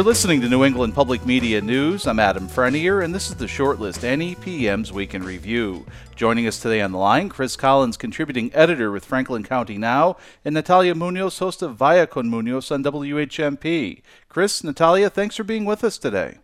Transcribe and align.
You're 0.00 0.06
listening 0.06 0.40
to 0.40 0.48
New 0.48 0.64
England 0.64 0.94
Public 0.94 1.26
Media 1.26 1.60
News. 1.60 2.06
I'm 2.06 2.18
Adam 2.18 2.48
Frenier, 2.48 3.04
and 3.04 3.14
this 3.14 3.28
is 3.28 3.34
the 3.34 3.44
shortlist 3.44 4.00
NEPM's 4.00 4.90
Week 4.90 5.12
in 5.12 5.22
Review. 5.22 5.84
Joining 6.16 6.46
us 6.46 6.58
today 6.58 6.80
on 6.80 6.92
the 6.92 6.96
line, 6.96 7.28
Chris 7.28 7.54
Collins, 7.54 7.98
contributing 7.98 8.50
editor 8.54 8.90
with 8.90 9.04
Franklin 9.04 9.44
County 9.44 9.76
Now, 9.76 10.16
and 10.42 10.54
Natalia 10.54 10.94
Munoz, 10.94 11.38
host 11.38 11.60
of 11.60 11.74
Via 11.74 12.06
con 12.06 12.30
Munoz 12.30 12.70
on 12.70 12.82
WHMP. 12.82 14.00
Chris, 14.30 14.64
Natalia, 14.64 15.10
thanks 15.10 15.36
for 15.36 15.44
being 15.44 15.66
with 15.66 15.84
us 15.84 15.98
today. 15.98 16.38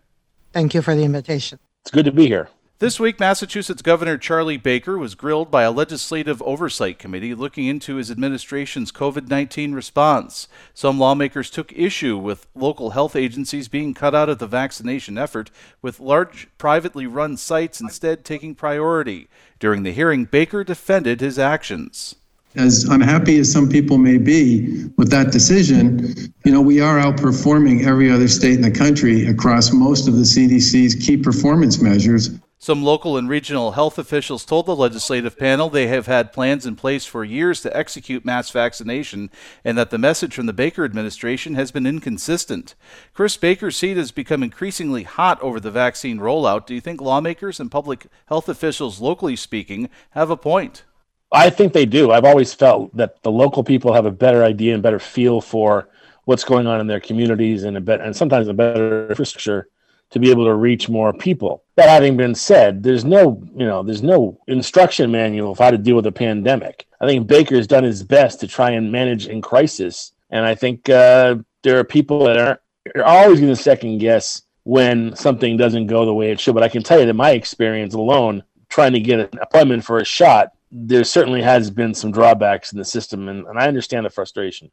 Thank 0.52 0.74
you 0.74 0.82
for 0.82 0.94
the 0.94 1.04
invitation. 1.04 1.58
It's 1.80 1.90
good 1.90 2.04
to 2.04 2.12
be 2.12 2.26
here. 2.26 2.50
This 2.78 3.00
week, 3.00 3.18
Massachusetts 3.18 3.80
Governor 3.80 4.18
Charlie 4.18 4.58
Baker 4.58 4.98
was 4.98 5.14
grilled 5.14 5.50
by 5.50 5.62
a 5.62 5.70
legislative 5.70 6.42
oversight 6.42 6.98
committee 6.98 7.34
looking 7.34 7.64
into 7.64 7.96
his 7.96 8.10
administration's 8.10 8.92
COVID 8.92 9.30
19 9.30 9.72
response. 9.72 10.46
Some 10.74 10.98
lawmakers 10.98 11.48
took 11.48 11.72
issue 11.72 12.18
with 12.18 12.46
local 12.54 12.90
health 12.90 13.16
agencies 13.16 13.68
being 13.68 13.94
cut 13.94 14.14
out 14.14 14.28
of 14.28 14.40
the 14.40 14.46
vaccination 14.46 15.16
effort, 15.16 15.50
with 15.80 16.00
large 16.00 16.48
privately 16.58 17.06
run 17.06 17.38
sites 17.38 17.80
instead 17.80 18.26
taking 18.26 18.54
priority. 18.54 19.28
During 19.58 19.82
the 19.82 19.92
hearing, 19.92 20.26
Baker 20.26 20.62
defended 20.62 21.22
his 21.22 21.38
actions 21.38 22.16
as 22.56 22.84
unhappy 22.84 23.38
as 23.38 23.52
some 23.52 23.68
people 23.68 23.98
may 23.98 24.16
be 24.16 24.86
with 24.96 25.10
that 25.10 25.30
decision, 25.30 26.14
you 26.44 26.52
know, 26.52 26.60
we 26.60 26.80
are 26.80 26.98
outperforming 26.98 27.86
every 27.86 28.10
other 28.10 28.28
state 28.28 28.54
in 28.54 28.62
the 28.62 28.70
country 28.70 29.26
across 29.26 29.72
most 29.72 30.08
of 30.08 30.14
the 30.14 30.22
CDC's 30.22 30.94
key 30.94 31.16
performance 31.18 31.82
measures. 31.82 32.30
Some 32.66 32.82
local 32.82 33.16
and 33.16 33.28
regional 33.28 33.70
health 33.70 33.96
officials 33.96 34.44
told 34.44 34.66
the 34.66 34.74
legislative 34.74 35.38
panel 35.38 35.70
they 35.70 35.86
have 35.86 36.06
had 36.06 36.32
plans 36.32 36.66
in 36.66 36.74
place 36.74 37.06
for 37.06 37.22
years 37.22 37.60
to 37.60 37.76
execute 37.76 38.24
mass 38.24 38.50
vaccination 38.50 39.30
and 39.64 39.78
that 39.78 39.90
the 39.90 39.98
message 39.98 40.34
from 40.34 40.46
the 40.46 40.52
Baker 40.52 40.84
administration 40.84 41.54
has 41.54 41.70
been 41.70 41.86
inconsistent. 41.86 42.74
Chris 43.14 43.36
Baker's 43.36 43.76
seat 43.76 43.96
has 43.96 44.10
become 44.10 44.42
increasingly 44.42 45.04
hot 45.04 45.40
over 45.42 45.60
the 45.60 45.70
vaccine 45.70 46.18
rollout. 46.18 46.66
Do 46.66 46.74
you 46.74 46.80
think 46.80 47.00
lawmakers 47.00 47.60
and 47.60 47.70
public 47.70 48.08
health 48.26 48.48
officials, 48.48 49.00
locally 49.00 49.36
speaking, 49.36 49.88
have 50.10 50.30
a 50.30 50.36
point? 50.36 50.82
I 51.30 51.50
think 51.50 51.72
they 51.72 51.86
do. 51.86 52.10
I've 52.10 52.24
always 52.24 52.52
felt 52.52 52.96
that 52.96 53.22
the 53.22 53.30
local 53.30 53.62
people 53.62 53.92
have 53.92 54.06
a 54.06 54.10
better 54.10 54.42
idea 54.42 54.74
and 54.74 54.82
better 54.82 54.98
feel 54.98 55.40
for 55.40 55.88
what's 56.24 56.42
going 56.42 56.66
on 56.66 56.80
in 56.80 56.88
their 56.88 56.98
communities 56.98 57.62
and 57.62 57.76
a 57.76 57.80
bit, 57.80 58.00
and 58.00 58.16
sometimes 58.16 58.48
a 58.48 58.54
better 58.54 59.08
infrastructure 59.10 59.68
to 60.10 60.18
be 60.18 60.30
able 60.30 60.44
to 60.44 60.54
reach 60.54 60.88
more 60.88 61.12
people. 61.12 61.64
That 61.76 61.88
having 61.88 62.16
been 62.16 62.34
said, 62.34 62.82
there's 62.82 63.04
no, 63.04 63.42
you 63.54 63.66
know, 63.66 63.82
there's 63.82 64.02
no 64.02 64.38
instruction 64.46 65.10
manual 65.10 65.52
of 65.52 65.58
how 65.58 65.70
to 65.70 65.78
deal 65.78 65.96
with 65.96 66.06
a 66.06 66.12
pandemic. 66.12 66.86
I 67.00 67.06
think 67.06 67.26
Baker's 67.26 67.66
done 67.66 67.84
his 67.84 68.02
best 68.02 68.40
to 68.40 68.46
try 68.46 68.70
and 68.70 68.90
manage 68.90 69.26
in 69.26 69.42
crisis, 69.42 70.12
and 70.30 70.44
I 70.44 70.54
think 70.54 70.88
uh, 70.88 71.36
there 71.62 71.78
are 71.78 71.84
people 71.84 72.24
that 72.24 72.38
are, 72.38 72.60
are 72.96 73.04
always 73.04 73.40
going 73.40 73.54
to 73.54 73.60
second 73.60 73.98
guess 73.98 74.42
when 74.64 75.14
something 75.14 75.56
doesn't 75.56 75.86
go 75.86 76.04
the 76.04 76.14
way 76.14 76.30
it 76.30 76.40
should. 76.40 76.54
But 76.54 76.64
I 76.64 76.68
can 76.68 76.82
tell 76.82 76.98
you 76.98 77.06
that 77.06 77.14
my 77.14 77.30
experience 77.32 77.94
alone, 77.94 78.42
trying 78.68 78.92
to 78.94 79.00
get 79.00 79.20
an 79.20 79.38
appointment 79.40 79.84
for 79.84 79.98
a 79.98 80.04
shot, 80.04 80.52
there 80.72 81.04
certainly 81.04 81.42
has 81.42 81.70
been 81.70 81.94
some 81.94 82.10
drawbacks 82.10 82.72
in 82.72 82.78
the 82.78 82.84
system, 82.84 83.28
and, 83.28 83.46
and 83.46 83.58
I 83.58 83.68
understand 83.68 84.06
the 84.06 84.10
frustration. 84.10 84.70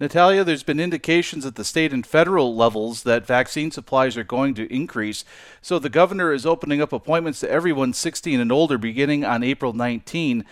Natalia, 0.00 0.42
there's 0.42 0.64
been 0.64 0.80
indications 0.80 1.46
at 1.46 1.54
the 1.54 1.64
state 1.64 1.92
and 1.92 2.04
federal 2.04 2.56
levels 2.56 3.04
that 3.04 3.24
vaccine 3.24 3.70
supplies 3.70 4.16
are 4.16 4.24
going 4.24 4.52
to 4.54 4.72
increase. 4.74 5.24
So 5.62 5.78
the 5.78 5.88
governor 5.88 6.32
is 6.32 6.44
opening 6.44 6.80
up 6.80 6.92
appointments 6.92 7.38
to 7.40 7.50
everyone 7.50 7.92
16 7.92 8.40
and 8.40 8.50
older 8.50 8.76
beginning 8.76 9.24
on 9.24 9.44
April 9.44 9.72
19. 9.72 10.44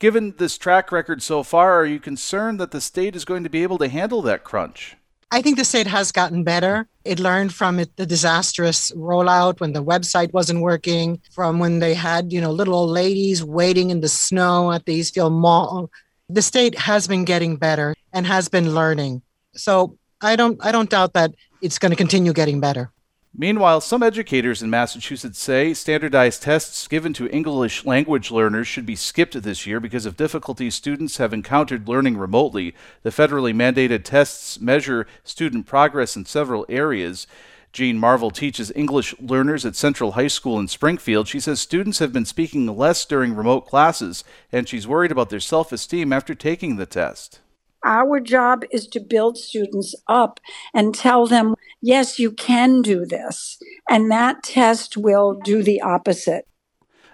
Given 0.00 0.34
this 0.38 0.58
track 0.58 0.90
record 0.90 1.22
so 1.22 1.44
far, 1.44 1.80
are 1.80 1.86
you 1.86 2.00
concerned 2.00 2.58
that 2.58 2.72
the 2.72 2.80
state 2.80 3.14
is 3.14 3.24
going 3.24 3.44
to 3.44 3.50
be 3.50 3.62
able 3.62 3.78
to 3.78 3.88
handle 3.88 4.20
that 4.22 4.42
crunch? 4.42 4.96
I 5.30 5.42
think 5.42 5.58
the 5.58 5.64
state 5.64 5.86
has 5.86 6.10
gotten 6.10 6.42
better. 6.42 6.88
It 7.04 7.20
learned 7.20 7.54
from 7.54 7.78
it, 7.78 7.94
the 7.96 8.06
disastrous 8.06 8.90
rollout 8.92 9.60
when 9.60 9.74
the 9.74 9.84
website 9.84 10.32
wasn't 10.32 10.62
working, 10.62 11.20
from 11.30 11.60
when 11.60 11.78
they 11.78 11.94
had, 11.94 12.32
you 12.32 12.40
know, 12.40 12.50
little 12.50 12.74
old 12.74 12.90
ladies 12.90 13.44
waiting 13.44 13.90
in 13.90 14.00
the 14.00 14.08
snow 14.08 14.72
at 14.72 14.86
the 14.86 14.94
Eastfield 14.94 15.34
Mall 15.34 15.88
the 16.28 16.42
state 16.42 16.78
has 16.78 17.08
been 17.08 17.24
getting 17.24 17.56
better 17.56 17.94
and 18.12 18.26
has 18.26 18.48
been 18.48 18.74
learning. 18.74 19.22
So 19.54 19.96
I 20.20 20.36
don't 20.36 20.64
I 20.64 20.72
don't 20.72 20.90
doubt 20.90 21.14
that 21.14 21.34
it's 21.62 21.78
going 21.78 21.90
to 21.90 21.96
continue 21.96 22.32
getting 22.32 22.60
better. 22.60 22.92
Meanwhile, 23.40 23.82
some 23.82 24.02
educators 24.02 24.62
in 24.62 24.70
Massachusetts 24.70 25.38
say 25.38 25.72
standardized 25.72 26.42
tests 26.42 26.88
given 26.88 27.12
to 27.12 27.28
English 27.28 27.84
language 27.84 28.30
learners 28.30 28.66
should 28.66 28.86
be 28.86 28.96
skipped 28.96 29.40
this 29.40 29.66
year 29.66 29.78
because 29.78 30.06
of 30.06 30.16
difficulties 30.16 30.74
students 30.74 31.18
have 31.18 31.32
encountered 31.32 31.88
learning 31.88 32.16
remotely. 32.16 32.74
The 33.02 33.10
federally 33.10 33.54
mandated 33.54 34.02
tests 34.02 34.60
measure 34.60 35.06
student 35.22 35.66
progress 35.66 36.16
in 36.16 36.24
several 36.24 36.66
areas. 36.68 37.26
Jean 37.72 37.98
Marvel 37.98 38.30
teaches 38.30 38.72
English 38.74 39.14
learners 39.20 39.64
at 39.64 39.76
Central 39.76 40.12
High 40.12 40.28
School 40.28 40.58
in 40.58 40.68
Springfield. 40.68 41.28
She 41.28 41.40
says 41.40 41.60
students 41.60 41.98
have 41.98 42.12
been 42.12 42.24
speaking 42.24 42.66
less 42.66 43.04
during 43.04 43.34
remote 43.34 43.66
classes, 43.66 44.24
and 44.50 44.68
she's 44.68 44.88
worried 44.88 45.12
about 45.12 45.30
their 45.30 45.40
self 45.40 45.72
esteem 45.72 46.12
after 46.12 46.34
taking 46.34 46.76
the 46.76 46.86
test. 46.86 47.40
Our 47.84 48.18
job 48.20 48.64
is 48.72 48.86
to 48.88 49.00
build 49.00 49.38
students 49.38 49.94
up 50.08 50.40
and 50.74 50.94
tell 50.94 51.26
them, 51.26 51.54
yes, 51.80 52.18
you 52.18 52.32
can 52.32 52.82
do 52.82 53.06
this. 53.06 53.58
And 53.88 54.10
that 54.10 54.42
test 54.42 54.96
will 54.96 55.34
do 55.44 55.62
the 55.62 55.80
opposite. 55.80 56.48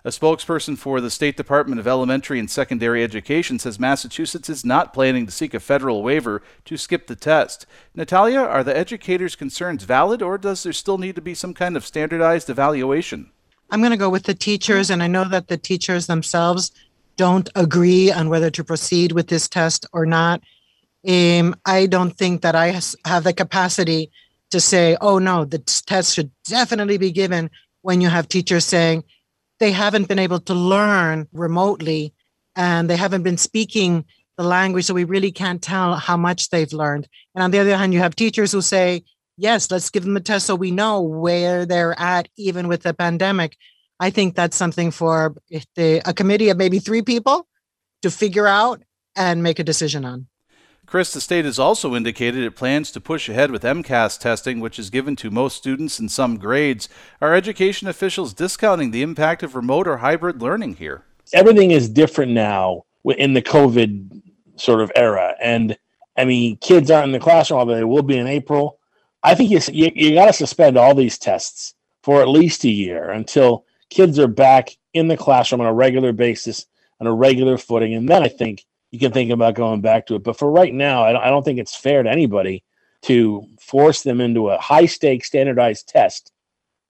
A 0.06 0.10
spokesperson 0.10 0.76
for 0.76 1.00
the 1.00 1.08
State 1.08 1.34
Department 1.34 1.80
of 1.80 1.86
Elementary 1.86 2.38
and 2.38 2.50
Secondary 2.50 3.02
Education 3.02 3.58
says 3.58 3.80
Massachusetts 3.80 4.50
is 4.50 4.62
not 4.62 4.92
planning 4.92 5.24
to 5.24 5.32
seek 5.32 5.54
a 5.54 5.60
federal 5.60 6.02
waiver 6.02 6.42
to 6.66 6.76
skip 6.76 7.06
the 7.06 7.16
test. 7.16 7.64
Natalia, 7.94 8.40
are 8.40 8.62
the 8.62 8.76
educators' 8.76 9.34
concerns 9.34 9.84
valid, 9.84 10.20
or 10.20 10.36
does 10.36 10.62
there 10.62 10.74
still 10.74 10.98
need 10.98 11.14
to 11.14 11.22
be 11.22 11.32
some 11.32 11.54
kind 11.54 11.74
of 11.74 11.86
standardized 11.86 12.50
evaluation? 12.50 13.30
I'm 13.70 13.80
going 13.80 13.92
to 13.92 13.96
go 13.96 14.10
with 14.10 14.24
the 14.24 14.34
teachers, 14.34 14.90
and 14.90 15.02
I 15.02 15.06
know 15.06 15.24
that 15.24 15.48
the 15.48 15.56
teachers 15.56 16.06
themselves 16.06 16.70
don't 17.16 17.48
agree 17.54 18.12
on 18.12 18.28
whether 18.28 18.50
to 18.50 18.62
proceed 18.62 19.12
with 19.12 19.28
this 19.28 19.48
test 19.48 19.86
or 19.94 20.04
not. 20.04 20.42
Um, 21.08 21.56
I 21.64 21.86
don't 21.86 22.14
think 22.14 22.42
that 22.42 22.54
I 22.54 22.78
have 23.06 23.24
the 23.24 23.32
capacity 23.32 24.10
to 24.50 24.60
say, 24.60 24.98
oh 25.00 25.18
no, 25.18 25.46
the 25.46 25.60
test 25.60 26.14
should 26.14 26.30
definitely 26.44 26.98
be 26.98 27.10
given 27.10 27.48
when 27.80 28.02
you 28.02 28.10
have 28.10 28.28
teachers 28.28 28.66
saying, 28.66 29.02
they 29.60 29.72
haven't 29.72 30.08
been 30.08 30.18
able 30.18 30.40
to 30.40 30.54
learn 30.54 31.28
remotely 31.32 32.12
and 32.56 32.88
they 32.88 32.96
haven't 32.96 33.22
been 33.22 33.36
speaking 33.36 34.04
the 34.36 34.44
language. 34.44 34.84
So 34.84 34.94
we 34.94 35.04
really 35.04 35.32
can't 35.32 35.62
tell 35.62 35.94
how 35.94 36.16
much 36.16 36.50
they've 36.50 36.72
learned. 36.72 37.08
And 37.34 37.44
on 37.44 37.50
the 37.50 37.58
other 37.58 37.76
hand, 37.76 37.94
you 37.94 38.00
have 38.00 38.16
teachers 38.16 38.52
who 38.52 38.62
say, 38.62 39.04
yes, 39.36 39.70
let's 39.70 39.90
give 39.90 40.04
them 40.04 40.16
a 40.16 40.20
test 40.20 40.46
so 40.46 40.54
we 40.54 40.70
know 40.70 41.00
where 41.00 41.66
they're 41.66 41.98
at, 41.98 42.28
even 42.36 42.68
with 42.68 42.82
the 42.82 42.94
pandemic. 42.94 43.56
I 44.00 44.10
think 44.10 44.34
that's 44.34 44.56
something 44.56 44.90
for 44.90 45.34
a 45.76 46.14
committee 46.14 46.48
of 46.48 46.56
maybe 46.56 46.78
three 46.78 47.02
people 47.02 47.46
to 48.02 48.10
figure 48.10 48.46
out 48.46 48.82
and 49.16 49.42
make 49.42 49.58
a 49.58 49.64
decision 49.64 50.04
on. 50.04 50.26
Chris, 50.86 51.12
the 51.12 51.20
state 51.20 51.44
has 51.44 51.58
also 51.58 51.94
indicated 51.94 52.42
it 52.42 52.56
plans 52.56 52.90
to 52.90 53.00
push 53.00 53.28
ahead 53.28 53.50
with 53.50 53.62
MCAS 53.62 54.18
testing, 54.18 54.60
which 54.60 54.78
is 54.78 54.90
given 54.90 55.16
to 55.16 55.30
most 55.30 55.56
students 55.56 55.98
in 55.98 56.08
some 56.08 56.36
grades. 56.36 56.88
Are 57.20 57.34
education 57.34 57.88
officials 57.88 58.34
discounting 58.34 58.90
the 58.90 59.02
impact 59.02 59.42
of 59.42 59.54
remote 59.54 59.88
or 59.88 59.98
hybrid 59.98 60.42
learning 60.42 60.76
here? 60.76 61.04
Everything 61.32 61.70
is 61.70 61.88
different 61.88 62.32
now 62.32 62.84
in 63.04 63.34
the 63.34 63.42
COVID 63.42 64.22
sort 64.56 64.80
of 64.80 64.92
era. 64.94 65.34
And 65.40 65.76
I 66.16 66.24
mean, 66.24 66.58
kids 66.58 66.90
aren't 66.90 67.06
in 67.06 67.12
the 67.12 67.18
classroom, 67.18 67.60
although 67.60 67.74
they 67.74 67.84
will 67.84 68.02
be 68.02 68.18
in 68.18 68.26
April. 68.26 68.78
I 69.22 69.34
think 69.34 69.50
you, 69.50 69.60
you, 69.72 69.90
you 69.94 70.14
got 70.14 70.26
to 70.26 70.32
suspend 70.32 70.76
all 70.76 70.94
these 70.94 71.18
tests 71.18 71.74
for 72.02 72.20
at 72.20 72.28
least 72.28 72.64
a 72.64 72.70
year 72.70 73.10
until 73.10 73.64
kids 73.88 74.18
are 74.18 74.28
back 74.28 74.76
in 74.92 75.08
the 75.08 75.16
classroom 75.16 75.62
on 75.62 75.66
a 75.66 75.72
regular 75.72 76.12
basis, 76.12 76.66
on 77.00 77.06
a 77.06 77.12
regular 77.12 77.56
footing. 77.56 77.94
And 77.94 78.08
then 78.08 78.22
I 78.22 78.28
think 78.28 78.64
you 78.94 79.00
can 79.00 79.10
think 79.10 79.32
about 79.32 79.56
going 79.56 79.80
back 79.80 80.06
to 80.06 80.14
it. 80.14 80.22
But 80.22 80.38
for 80.38 80.48
right 80.48 80.72
now, 80.72 81.02
I 81.02 81.28
don't, 81.28 81.42
think 81.42 81.58
it's 81.58 81.74
fair 81.74 82.04
to 82.04 82.08
anybody 82.08 82.62
to 83.02 83.44
force 83.60 84.04
them 84.04 84.20
into 84.20 84.50
a 84.50 84.58
high 84.58 84.86
stake 84.86 85.24
standardized 85.24 85.88
test 85.88 86.30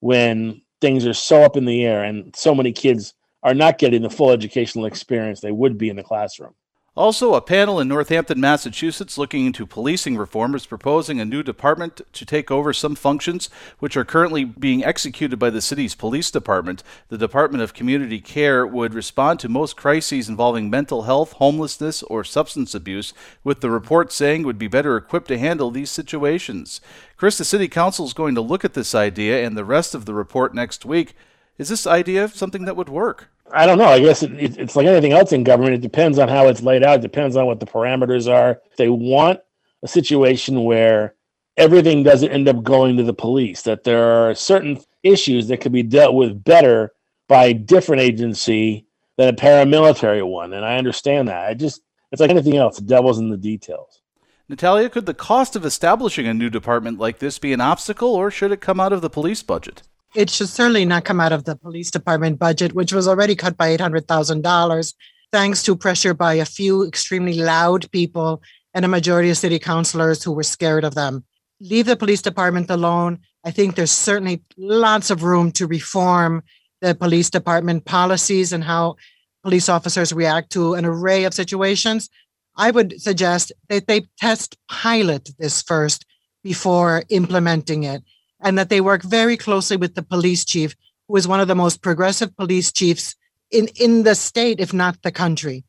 when 0.01 0.61
things 0.83 1.07
are 1.07 1.15
so 1.15 1.43
up 1.43 1.57
in 1.57 1.65
the 1.65 1.83
air 1.83 2.05
and 2.05 2.37
so 2.37 2.55
many 2.55 2.73
kids 2.73 3.15
are 3.43 3.55
not 3.55 3.79
getting 3.79 4.03
the 4.03 4.11
full 4.11 4.33
educational 4.33 4.85
experience 4.85 5.41
they 5.41 5.51
would 5.51 5.79
be 5.79 5.89
in 5.89 5.97
the 5.97 6.03
classroom. 6.03 6.55
Also, 6.97 7.35
a 7.35 7.41
panel 7.41 7.81
in 7.81 7.89
Northampton, 7.89 8.39
Massachusetts, 8.39 9.19
looking 9.19 9.47
into 9.47 9.67
policing 9.67 10.17
reform 10.17 10.55
is 10.55 10.65
proposing 10.65 11.21
a 11.21 11.25
new 11.25 11.43
department 11.43 12.01
to 12.13 12.25
take 12.25 12.53
over 12.53 12.73
some 12.73 12.95
functions 12.95 13.51
which 13.81 13.97
are 13.97 14.05
currently 14.05 14.45
being 14.45 14.85
executed 14.85 15.37
by 15.37 15.51
the 15.51 15.61
city's 15.61 15.97
police 15.97 16.31
department. 16.31 16.85
The 17.09 17.19
Department 17.19 17.65
of 17.65 17.75
Community 17.75 18.21
Care 18.21 18.65
would 18.65 18.95
respond 18.95 19.41
to 19.41 19.49
most 19.49 19.77
crises 19.77 20.29
involving 20.29 20.71
mental 20.71 21.03
health, 21.03 21.33
homelessness, 21.33 22.05
or 22.05 22.23
substance 22.23 22.77
abuse, 22.77 23.13
with 23.43 23.61
the 23.61 23.73
report 23.73 24.13
saying 24.13 24.45
would 24.45 24.59
be 24.59 24.69
better 24.69 24.97
equipped 24.97 25.27
to 25.29 25.39
handle 25.39 25.73
these 25.73 25.91
situations. 25.91 26.81
Chris, 27.17 27.39
the 27.39 27.45
City 27.45 27.67
Council 27.67 28.07
is 28.07 28.13
going 28.13 28.37
to 28.37 28.41
look 28.41 28.65
at 28.65 28.75
this 28.75 28.95
idea 28.95 29.45
and 29.45 29.57
the 29.57 29.65
rest 29.65 29.97
of 29.97 30.05
the 30.05 30.15
report 30.15 30.55
next 30.55 30.85
week. 30.85 31.17
Is 31.59 31.71
this 31.71 31.89
idea 31.89 32.29
something 32.29 32.67
that 32.67 32.77
would 32.77 32.89
work? 32.89 33.31
I 33.53 33.67
don't 33.67 33.79
know. 33.79 33.85
I 33.85 34.01
guess 34.01 34.23
it, 34.23 34.33
it, 34.33 34.59
it's 34.59 34.77
like 34.77 34.87
anything 34.87 35.13
else 35.13 35.33
in 35.33 35.45
government. 35.45 35.75
It 35.75 35.81
depends 35.81 36.19
on 36.19 36.29
how 36.29 36.49
it's 36.49 36.63
laid 36.63 36.83
out. 36.83 36.97
It 36.97 37.03
depends 37.03 37.37
on 37.37 37.47
what 37.47 37.61
the 37.61 37.67
parameters 37.67 38.33
are. 38.33 38.61
They 38.77 38.89
want 38.89 39.41
a 39.83 39.89
situation 39.89 40.65
where 40.65 41.15
everything 41.57 42.03
doesn't 42.03 42.31
end 42.31 42.49
up 42.49 42.63
going 42.63 42.97
to 42.97 43.03
the 43.03 43.15
police, 43.15 43.63
that 43.63 43.85
there 43.85 44.05
are 44.05 44.35
certain 44.35 44.81
issues 45.03 45.49
that 45.49 45.61
could 45.61 45.73
be 45.73 45.83
dealt 45.83 46.15
with 46.15 46.43
better 46.43 46.93
by 47.29 47.47
a 47.47 47.55
different 47.55 48.03
agency 48.03 48.87
than 49.17 49.29
a 49.29 49.37
paramilitary 49.37 50.27
one. 50.27 50.53
And 50.53 50.65
I 50.65 50.79
understand 50.79 51.29
that. 51.29 51.47
I 51.47 51.55
just, 51.55 51.83
it's 52.11 52.21
like 52.21 52.31
anything 52.31 52.57
else, 52.57 52.79
the 52.79 52.85
devil's 52.85 53.19
in 53.19 53.31
the 53.31 53.37
details. 53.37 54.01
Natalia, 54.49 54.91
could 54.91 55.07
the 55.07 55.15
cost 55.15 55.57
of 55.57 55.65
establishing 55.65 56.27
a 56.27 56.35
new 56.35 56.51
department 56.51 56.99
like 56.99 57.19
this 57.19 57.39
be 57.39 57.53
an 57.53 57.61
obstacle, 57.61 58.15
or 58.15 58.31
should 58.31 58.53
it 58.53 58.61
come 58.61 58.81
out 58.81 58.93
of 58.93 59.01
the 59.01 59.09
police 59.09 59.43
budget? 59.43 59.83
It 60.15 60.31
should 60.31 60.49
certainly 60.49 60.85
not 60.85 61.05
come 61.05 61.21
out 61.21 61.33
of 61.33 61.45
the 61.45 61.57
police 61.57 61.91
department 61.91 62.39
budget, 62.39 62.73
which 62.73 62.93
was 62.93 63.09
already 63.09 63.35
cut 63.35 63.57
by 63.57 63.77
$800,000, 63.77 64.95
thanks 65.33 65.63
to 65.65 65.75
pressure 65.75 66.15
by 66.15 66.35
a 66.35 66.45
few 66.45 66.87
extremely 66.87 67.35
loud 67.35 67.91
people 67.91 68.41
and 68.75 68.85
a 68.85 68.89
majority 68.89 69.31
of 69.31 69.37
city 69.37 69.59
councilors 69.59 70.23
who 70.23 70.33
were 70.33 70.45
scared 70.45 70.85
of 70.85 70.95
them. 70.95 71.25
Leave 71.61 71.87
the 71.87 71.97
police 71.97 72.23
department 72.23 72.71
alone. 72.71 73.19
I 73.45 73.51
think 73.51 73.75
there's 73.75 73.91
certainly 73.91 74.43
lots 74.57 75.11
of 75.11 75.25
room 75.25 75.51
to 75.53 75.67
reform 75.67 76.43
the 76.81 76.95
police 76.95 77.31
department 77.31 77.85
policies 77.85 78.53
and 78.53 78.63
how 78.63 78.97
police 79.43 79.69
officers 79.69 80.13
react 80.13 80.51
to 80.53 80.75
an 80.75 80.85
array 80.85 81.25
of 81.25 81.35
situations. 81.35 82.09
I 82.57 82.71
would 82.71 83.01
suggest 83.01 83.53
that 83.69 83.89
they 83.89 84.07
test 84.19 84.57
pilot 84.69 85.31
this 85.39 85.61
first 85.61 86.07
before 86.45 87.03
implementing 87.09 87.83
it, 87.83 88.03
and 88.45 88.59
that 88.59 88.69
they 88.69 88.81
work 88.81 89.03
very 89.03 89.37
closely 89.37 89.77
with 89.77 89.95
the 89.95 90.03
police 90.03 90.45
chief, 90.45 90.77
who 91.09 91.17
is 91.17 91.27
one 91.27 91.41
of 91.41 91.49
the 91.49 91.55
most 91.55 91.83
progressive 91.83 92.37
police 92.37 92.71
chiefs 92.71 93.17
in, 93.51 93.69
in 93.81 94.05
the 94.05 94.15
state, 94.15 94.61
if 94.61 94.73
not 94.73 95.03
the 95.03 95.11
country. 95.11 95.65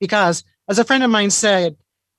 Because, 0.00 0.42
as 0.68 0.78
a 0.78 0.84
friend 0.84 1.04
of 1.04 1.10
mine 1.10 1.30
said, 1.30 1.76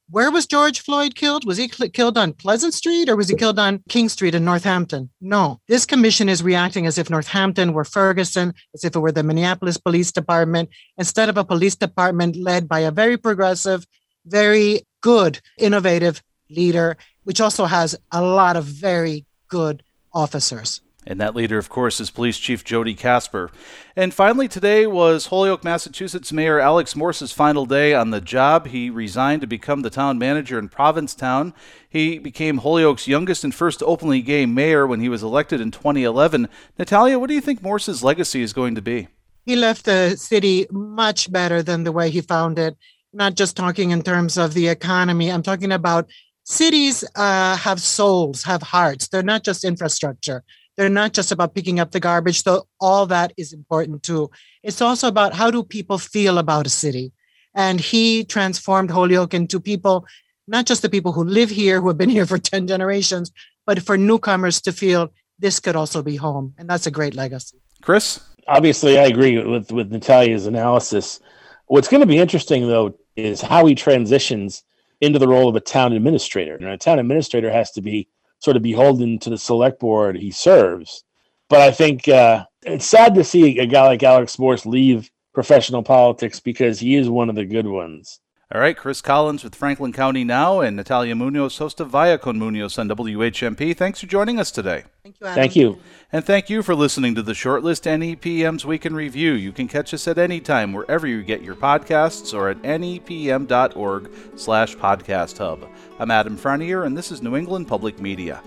where 0.09 0.29
was 0.29 0.45
George 0.45 0.81
Floyd 0.81 1.15
killed? 1.15 1.45
Was 1.45 1.57
he 1.57 1.67
cl- 1.67 1.89
killed 1.89 2.17
on 2.17 2.33
Pleasant 2.33 2.75
Street 2.75 3.09
or 3.09 3.15
was 3.15 3.27
he 3.27 3.35
killed 3.35 3.57
on 3.57 3.81
King 3.89 4.07
Street 4.07 4.35
in 4.35 4.45
Northampton? 4.45 5.09
No. 5.19 5.59
This 5.67 5.85
commission 5.85 6.29
is 6.29 6.43
reacting 6.43 6.85
as 6.85 6.99
if 6.99 7.09
Northampton 7.09 7.73
were 7.73 7.83
Ferguson, 7.83 8.53
as 8.75 8.83
if 8.83 8.95
it 8.95 8.99
were 8.99 9.11
the 9.11 9.23
Minneapolis 9.23 9.77
Police 9.77 10.11
Department, 10.11 10.69
instead 10.99 11.27
of 11.27 11.37
a 11.37 11.43
police 11.43 11.75
department 11.75 12.35
led 12.35 12.67
by 12.67 12.81
a 12.81 12.91
very 12.91 13.17
progressive, 13.17 13.87
very 14.27 14.83
good, 15.01 15.39
innovative 15.57 16.21
leader, 16.51 16.97
which 17.23 17.41
also 17.41 17.65
has 17.65 17.95
a 18.11 18.21
lot 18.21 18.55
of 18.55 18.65
very 18.65 19.25
good 19.47 19.81
officers. 20.15 20.81
And 21.07 21.21
that 21.21 21.35
leader, 21.35 21.59
of 21.59 21.69
course, 21.69 21.99
is 21.99 22.09
Police 22.09 22.39
Chief 22.39 22.63
Jody 22.63 22.95
Kasper. 22.95 23.51
And 23.95 24.11
finally, 24.11 24.47
today 24.47 24.87
was 24.87 25.27
Holyoke, 25.27 25.63
Massachusetts 25.63 26.33
Mayor 26.33 26.59
Alex 26.59 26.95
Morse's 26.95 27.31
final 27.31 27.67
day 27.67 27.93
on 27.93 28.09
the 28.09 28.19
job. 28.19 28.67
He 28.67 28.89
resigned 28.89 29.41
to 29.41 29.47
become 29.47 29.81
the 29.81 29.91
town 29.91 30.17
manager 30.17 30.57
in 30.57 30.67
Provincetown. 30.67 31.53
He 31.87 32.17
became 32.17 32.59
Holyoke's 32.59 33.07
youngest 33.07 33.43
and 33.43 33.53
first 33.53 33.83
openly 33.83 34.21
gay 34.21 34.47
mayor 34.47 34.87
when 34.87 34.99
he 34.99 35.09
was 35.09 35.21
elected 35.21 35.61
in 35.61 35.69
2011. 35.69 36.49
Natalia, 36.79 37.19
what 37.19 37.27
do 37.27 37.35
you 37.35 37.41
think 37.41 37.61
Morse's 37.61 38.03
legacy 38.03 38.41
is 38.41 38.53
going 38.53 38.73
to 38.73 38.81
be? 38.81 39.07
He 39.45 39.55
left 39.55 39.85
the 39.85 40.15
city 40.15 40.65
much 40.71 41.31
better 41.31 41.61
than 41.61 41.83
the 41.83 41.91
way 41.91 42.09
he 42.09 42.21
found 42.21 42.57
it. 42.57 42.75
Not 43.13 43.35
just 43.35 43.55
talking 43.55 43.91
in 43.91 44.01
terms 44.01 44.37
of 44.37 44.55
the 44.55 44.67
economy, 44.67 45.31
I'm 45.31 45.43
talking 45.43 45.71
about 45.71 46.09
cities 46.45 47.03
uh, 47.15 47.57
have 47.57 47.81
souls, 47.81 48.43
have 48.43 48.61
hearts. 48.61 49.09
They're 49.09 49.23
not 49.23 49.43
just 49.43 49.65
infrastructure 49.65 50.43
they're 50.75 50.89
not 50.89 51.13
just 51.13 51.31
about 51.31 51.55
picking 51.55 51.79
up 51.79 51.91
the 51.91 51.99
garbage, 51.99 52.43
though 52.43 52.67
all 52.79 53.05
that 53.07 53.33
is 53.37 53.53
important 53.53 54.03
too. 54.03 54.29
It's 54.63 54.81
also 54.81 55.07
about 55.07 55.33
how 55.33 55.49
do 55.51 55.63
people 55.63 55.97
feel 55.97 56.37
about 56.37 56.65
a 56.65 56.69
city. 56.69 57.13
And 57.53 57.79
he 57.79 58.25
transformed 58.25 58.91
Holyoke 58.91 59.33
into 59.33 59.59
people, 59.59 60.05
not 60.47 60.65
just 60.65 60.81
the 60.81 60.89
people 60.89 61.13
who 61.13 61.23
live 61.23 61.49
here, 61.49 61.79
who 61.79 61.87
have 61.87 61.97
been 61.97 62.09
here 62.17 62.25
for 62.25 62.37
10 62.37 62.67
generations, 62.67 63.31
but 63.65 63.81
for 63.81 63.97
newcomers 63.97 64.61
to 64.61 64.71
feel 64.71 65.11
this 65.39 65.59
could 65.59 65.75
also 65.75 66.03
be 66.03 66.17
home. 66.17 66.53
And 66.57 66.69
that's 66.69 66.87
a 66.87 66.91
great 66.91 67.15
legacy. 67.15 67.57
Chris? 67.81 68.19
Obviously, 68.47 68.99
I 68.99 69.05
agree 69.05 69.43
with, 69.43 69.71
with 69.71 69.91
Natalia's 69.91 70.45
analysis. 70.45 71.19
What's 71.67 71.87
going 71.87 72.01
to 72.01 72.07
be 72.07 72.19
interesting, 72.19 72.67
though, 72.67 72.95
is 73.15 73.41
how 73.41 73.65
he 73.65 73.73
transitions 73.73 74.63
into 75.05 75.19
the 75.19 75.27
role 75.27 75.47
of 75.47 75.55
a 75.55 75.61
town 75.61 75.93
administrator. 75.93 76.55
And 76.55 76.65
a 76.65 76.77
town 76.77 76.99
administrator 76.99 77.51
has 77.51 77.71
to 77.71 77.81
be 77.81 78.09
sort 78.39 78.57
of 78.57 78.63
beholden 78.63 79.19
to 79.19 79.29
the 79.29 79.37
select 79.37 79.79
board 79.79 80.17
he 80.17 80.31
serves. 80.31 81.03
But 81.49 81.61
I 81.61 81.71
think 81.71 82.07
uh, 82.07 82.45
it's 82.63 82.87
sad 82.87 83.15
to 83.15 83.23
see 83.23 83.59
a 83.59 83.65
guy 83.65 83.85
like 83.87 84.03
Alex 84.03 84.37
Morse 84.39 84.65
leave 84.65 85.09
professional 85.33 85.83
politics 85.83 86.39
because 86.39 86.79
he 86.79 86.95
is 86.95 87.09
one 87.09 87.29
of 87.29 87.35
the 87.35 87.45
good 87.45 87.67
ones. 87.67 88.19
All 88.53 88.61
right, 88.61 88.77
Chris 88.77 89.01
Collins 89.01 89.43
with 89.43 89.55
Franklin 89.55 89.91
County 89.91 90.23
Now 90.23 90.59
and 90.59 90.75
Natalia 90.75 91.15
Munoz, 91.15 91.57
host 91.57 91.79
of 91.79 91.89
Via 91.89 92.19
con 92.19 92.37
Munoz 92.37 92.77
on 92.77 92.87
WHMP. 92.87 93.75
Thanks 93.75 94.01
for 94.01 94.05
joining 94.05 94.39
us 94.39 94.51
today. 94.51 94.83
Thank 95.01 95.19
you, 95.19 95.25
Adam. 95.25 95.35
Thank 95.35 95.55
you. 95.55 95.79
And 96.11 96.23
thank 96.23 96.47
you 96.47 96.61
for 96.61 96.75
listening 96.75 97.15
to 97.15 97.23
the 97.23 97.33
Shortlist 97.33 97.87
NEPM's 97.87 98.63
Week 98.63 98.85
in 98.85 98.93
Review. 98.93 99.31
You 99.31 99.51
can 99.51 99.67
catch 99.67 99.95
us 99.95 100.07
at 100.07 100.19
any 100.19 100.39
time 100.39 100.73
wherever 100.73 101.07
you 101.07 101.23
get 101.23 101.41
your 101.41 101.55
podcasts 101.55 102.35
or 102.35 102.49
at 102.49 102.61
nepm.org 102.61 104.11
slash 104.35 104.75
podcast 104.75 105.39
hub. 105.39 105.67
I'm 105.97 106.11
Adam 106.11 106.37
Frenier, 106.37 106.85
and 106.85 106.95
this 106.95 107.11
is 107.11 107.23
New 107.23 107.35
England 107.35 107.67
Public 107.67 107.99
Media. 107.99 108.43